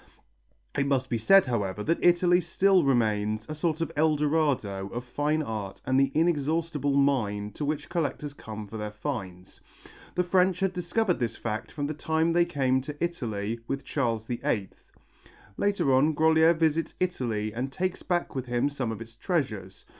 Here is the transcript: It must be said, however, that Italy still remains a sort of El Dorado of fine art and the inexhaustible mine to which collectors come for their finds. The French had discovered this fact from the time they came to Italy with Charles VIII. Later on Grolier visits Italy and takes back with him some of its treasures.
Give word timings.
It 0.75 0.87
must 0.87 1.11
be 1.11 1.19
said, 1.19 1.45
however, 1.45 1.83
that 1.83 2.03
Italy 2.03 2.41
still 2.41 2.83
remains 2.83 3.45
a 3.47 3.53
sort 3.53 3.81
of 3.81 3.91
El 3.95 4.15
Dorado 4.15 4.87
of 4.89 5.03
fine 5.03 5.43
art 5.43 5.79
and 5.85 5.99
the 5.99 6.11
inexhaustible 6.15 6.95
mine 6.95 7.51
to 7.51 7.63
which 7.63 7.87
collectors 7.87 8.33
come 8.33 8.65
for 8.65 8.77
their 8.77 8.89
finds. 8.89 9.61
The 10.15 10.23
French 10.23 10.59
had 10.61 10.73
discovered 10.73 11.19
this 11.19 11.35
fact 11.35 11.71
from 11.71 11.85
the 11.85 11.93
time 11.93 12.31
they 12.31 12.45
came 12.45 12.81
to 12.81 12.97
Italy 12.99 13.59
with 13.67 13.85
Charles 13.85 14.25
VIII. 14.25 14.69
Later 15.55 15.93
on 15.93 16.15
Grolier 16.15 16.55
visits 16.55 16.95
Italy 16.99 17.53
and 17.53 17.71
takes 17.71 18.01
back 18.01 18.33
with 18.33 18.47
him 18.47 18.69
some 18.71 18.91
of 18.91 19.01
its 19.01 19.13
treasures. 19.15 19.85